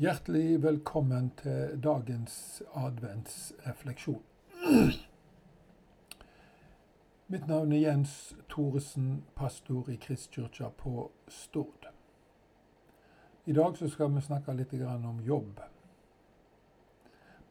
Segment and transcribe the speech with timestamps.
[0.00, 4.22] Hjertelig velkommen til dagens adventsrefleksjon.
[7.28, 11.90] Mitt navn er Jens Thoresen, pastor i Kristkirka på Stord.
[13.44, 15.60] I dag skal vi snakke litt om jobb.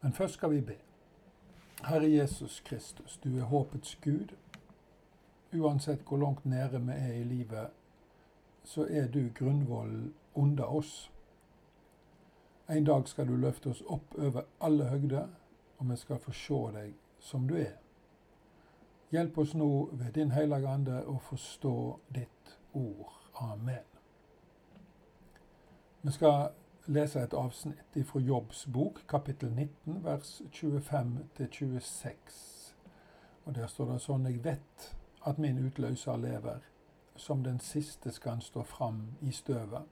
[0.01, 0.79] Men først skal vi be.
[1.83, 4.33] Herre Jesus Kristus, du er håpets Gud.
[5.53, 7.69] Uansett hvor langt nede vi er i livet,
[8.63, 11.10] så er du grunnvollen under oss.
[12.71, 15.27] En dag skal du løfte oss opp over alle høgder,
[15.77, 17.73] og vi skal få se deg som du er.
[19.11, 21.73] Hjelp oss nå ved Din Hellige Ande å forstå
[22.15, 23.11] ditt ord.
[23.43, 23.83] Amen.
[26.01, 26.53] Vi skal
[26.87, 32.15] lese et avsnitt fra Jobbs bok, kapittel 19, vers 25-26.
[33.45, 34.95] Og Der står det sånn Jeg vet
[35.27, 36.63] at min utløser lever,
[37.15, 39.83] som den siste skal stå fram i støvet.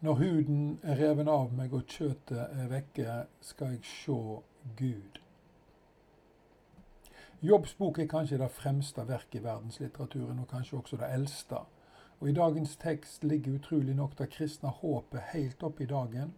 [0.00, 4.42] Når huden er reven av meg og kjøttet er vekke, skal jeg sjå
[4.76, 5.20] Gud.
[7.40, 11.62] Jobbs bok er kanskje det fremste verket i verdenslitteraturen, og kanskje også det eldste.
[12.20, 16.36] Og I dagens tekst ligger utrolig nok det kristne håpet helt opp i dagen.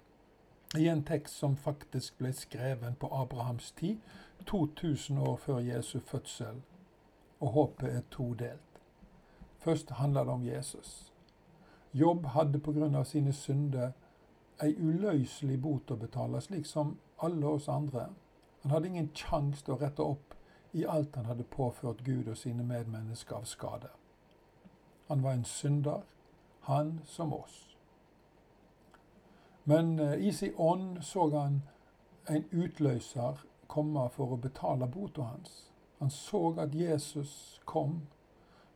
[0.79, 3.99] I en tekst som faktisk ble skrevet på Abrahams tid,
[4.47, 6.63] 2000 år før Jesu fødsel.
[7.41, 8.83] Og håpet er todelt.
[9.59, 11.13] Først handler det om Jesus.
[11.93, 13.05] Jobb hadde pga.
[13.05, 13.93] sine synder
[14.63, 18.09] ei uløselig bot å betale, slik som alle oss andre.
[18.63, 20.35] Han hadde ingen kjangs til å rette opp
[20.73, 23.89] i alt han hadde påført Gud og sine medmennesker av skade.
[25.09, 26.03] Han var en synder,
[26.61, 27.77] han som oss.
[29.65, 31.63] Men eh, i sin ånd så han
[32.29, 35.71] en utløser komme for å betale bota hans.
[35.99, 38.03] Han så at Jesus kom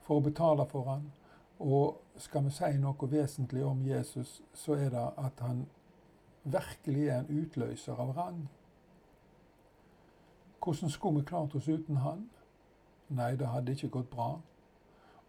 [0.01, 1.11] for å betale for han,
[1.59, 5.67] og skal vi si noe vesentlig om Jesus, så er det at han
[6.45, 8.49] virkelig er en utløser av rang.
[10.65, 12.31] Hvordan skulle vi klart oss uten han?
[13.09, 14.41] Nei, det hadde ikke gått bra.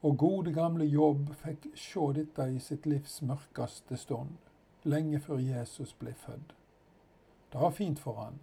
[0.03, 4.35] Og gode, gamle Jobb fikk se dette i sitt livs mørkeste stund,
[4.83, 6.53] lenge før Jesus ble født.
[7.53, 8.39] Det var fint for han,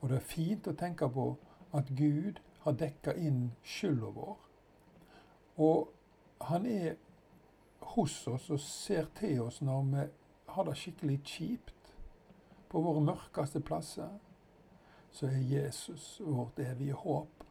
[0.00, 1.30] og det er fint å tenke på
[1.72, 4.36] at Gud har dekka inn skylda vår.
[5.58, 5.88] Og
[6.50, 6.96] han er
[7.80, 10.06] hos oss og ser til oss når vi
[10.48, 11.92] har det skikkelig kjipt
[12.68, 14.10] på våre mørkeste plasser,
[15.12, 17.44] så er Jesus vårt evige håp.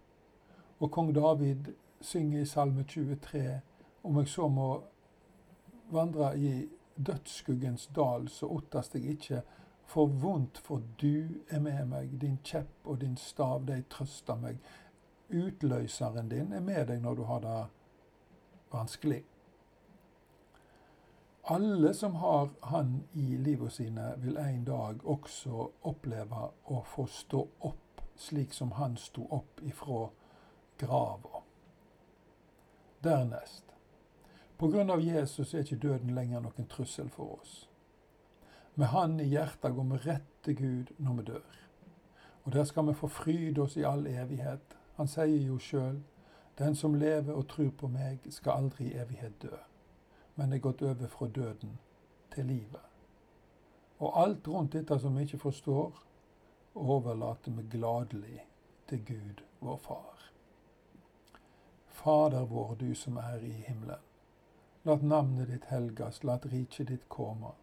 [0.80, 1.72] Og kong David
[2.02, 3.62] synger i Salme 23
[4.04, 4.68] om jeg så må
[5.92, 6.52] vandre i
[6.98, 9.42] dødsskuggens dal, så ottast jeg ikke
[9.88, 12.22] for vondt, for du er med meg.
[12.22, 14.60] Din kjepp og din stav, de trøster meg.
[15.30, 17.58] Utløseren din er med deg når du har det
[18.72, 19.24] vanskelig.
[21.50, 27.40] Alle som har Han i livet sine, vil en dag også oppleve å få stå
[27.70, 30.10] opp slik som Han sto opp ifra
[30.78, 31.40] grava.
[33.00, 33.64] Dernest,
[34.58, 37.56] på grunn av Jesus er ikke døden lenger noen trussel for oss.
[38.76, 41.64] Med Han i hjertet går vi rett til Gud når vi dør.
[42.44, 44.76] Og der skal vi få fryde oss i all evighet.
[45.00, 46.04] Han sier jo sjøl,
[46.60, 49.56] den som lever og tror på meg, skal aldri i evighet dø
[50.38, 51.78] men er gått over fra døden
[52.34, 52.84] til livet.
[54.00, 56.04] Og alt rundt dette som vi ikke forstår,
[56.76, 58.44] overlater vi gladelig
[58.88, 60.28] til Gud, vår Far.
[61.88, 64.04] Fader vår, du som er i himmelen.
[64.86, 67.56] Lat navnet ditt helgas, lat riket ditt komme.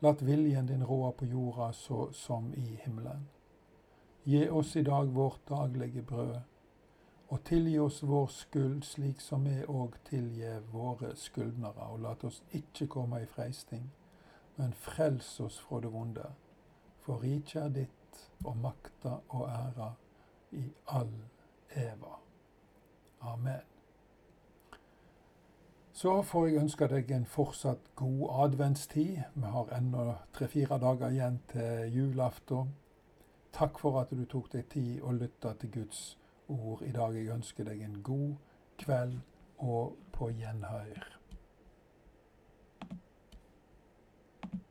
[0.00, 3.26] Lat viljen din råde på jorda så som i himmelen.
[4.24, 6.38] Gi oss i dag vårt daglige brød
[7.28, 11.90] og tilgi oss vår skyld, slik som vi òg tilgir våre skyldnere.
[11.92, 13.90] Og lat oss ikke komme i freisting,
[14.56, 16.24] men frels oss fra det vonde.
[17.04, 19.90] For riket er ditt, og makta og æra
[20.56, 21.12] i all
[21.76, 22.16] eva.
[23.20, 23.66] Amen.
[25.92, 29.18] Så får jeg ønske deg en fortsatt god adventstid.
[29.34, 32.72] Vi har ennå tre-fire dager igjen til julaften.
[33.52, 36.17] Takk for at du tok deg tid og lytte til Guds ord
[36.48, 37.14] ord i dag.
[37.14, 38.34] Jeg ønsker deg en god
[38.78, 39.18] kveld
[39.58, 41.17] og på gjenhør.